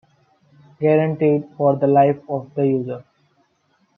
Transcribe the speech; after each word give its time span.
Guaranteed 0.79 1.47
for 1.55 1.75
the 1.75 1.85
life 1.85 2.17
of 2.27 2.49
the 2.55 2.65
user! 2.65 3.05